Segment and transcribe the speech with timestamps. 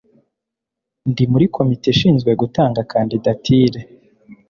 [1.09, 3.79] Ndi muri komite ishinzwe gutanga kandidatire